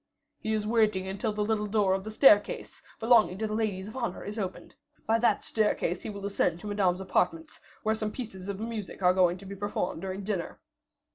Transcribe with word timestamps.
"He 0.39 0.53
is 0.53 0.65
waiting 0.65 1.07
until 1.07 1.31
the 1.31 1.43
little 1.43 1.67
door 1.67 1.93
of 1.93 2.03
the 2.03 2.09
staircase, 2.09 2.81
belonging 2.99 3.37
to 3.37 3.45
the 3.45 3.53
ladies 3.53 3.87
of 3.87 3.95
honor, 3.95 4.23
is 4.23 4.39
opened; 4.39 4.73
by 5.05 5.19
that 5.19 5.43
staircase 5.45 6.01
he 6.01 6.09
will 6.09 6.25
ascend 6.25 6.59
to 6.61 6.65
Madame's 6.67 7.01
apartments, 7.01 7.61
where 7.83 7.93
some 7.93 8.07
new 8.09 8.13
pieces 8.15 8.49
of 8.49 8.59
music 8.59 9.03
are 9.03 9.13
going 9.13 9.37
to 9.37 9.45
be 9.45 9.55
performed 9.55 10.01
during 10.01 10.23
dinner." 10.23 10.59